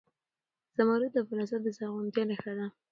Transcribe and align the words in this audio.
زمرد 0.77 1.09
د 1.13 1.17
افغانستان 1.23 1.59
د 1.63 1.67
زرغونتیا 1.77 2.23
نښه 2.29 2.53
ده. 2.59 2.67